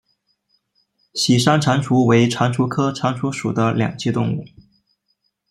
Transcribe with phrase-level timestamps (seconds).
[1.13, 4.43] 喜山蟾蜍为蟾蜍科蟾蜍属的两栖动物。